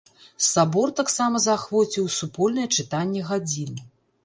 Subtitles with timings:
[0.45, 3.73] Сабор таксама заахвоціў супольнае чытанне гадзін.